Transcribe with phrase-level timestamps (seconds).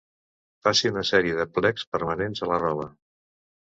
[0.67, 2.89] Faci una sèrie de plecs permanents a la roba.